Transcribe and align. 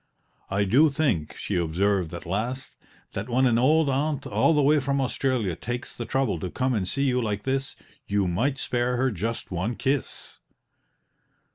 "I 0.49 0.63
do 0.63 0.89
think," 0.89 1.37
she 1.37 1.57
observed 1.57 2.11
at 2.15 2.25
last, 2.25 2.75
"that 3.11 3.29
when 3.29 3.45
an 3.45 3.59
old 3.59 3.87
aunt 3.87 4.25
all 4.25 4.55
the 4.55 4.63
way 4.63 4.79
from 4.79 4.99
Australia 4.99 5.55
takes 5.55 5.95
the 5.95 6.05
trouble 6.07 6.39
to 6.39 6.49
come 6.49 6.73
and 6.73 6.87
see 6.87 7.03
you 7.03 7.21
like 7.21 7.43
this, 7.43 7.75
you 8.07 8.27
might 8.27 8.57
spare 8.57 8.97
her 8.97 9.11
just 9.11 9.51
one 9.51 9.75
kiss!" 9.75 10.39